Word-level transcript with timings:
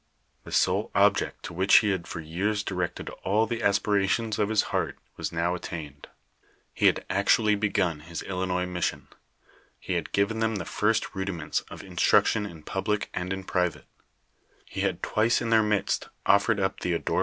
The 0.45 0.51
sole 0.51 0.89
object 0.95 1.43
to 1.43 1.53
wliieh 1.53 1.79
he 1.79 1.89
had 1.91 2.07
for 2.07 2.21
years 2.21 2.63
directed 2.63 3.11
all 3.23 3.45
the 3.45 3.61
aspirations 3.61 4.39
of 4.39 4.49
His 4.49 4.63
heart 4.73 4.97
was 5.15 5.31
now 5.31 5.53
at 5.53 5.61
tained. 5.61 6.05
He 6.73 6.87
had 6.87 7.05
actually 7.07 7.53
begun 7.53 7.99
his 7.99 8.23
Illinois 8.23 8.65
mission; 8.65 9.09
he 9.79 9.93
had 9.93 10.11
given 10.11 10.39
them 10.39 10.55
the 10.55 10.65
first 10.65 11.13
rudiments 11.13 11.59
of 11.69 11.83
instruction 11.83 12.47
in 12.47 12.63
public 12.63 13.11
and 13.13 13.31
in 13.31 13.43
private; 13.43 13.85
he 14.65 14.81
had 14.81 15.03
twice 15.03 15.39
in 15.39 15.51
their 15.51 15.61
midst 15.61 16.09
ofi'ered 16.25 16.59
up 16.59 16.79
the 16.79 16.93
adorable;;• 16.93 17.17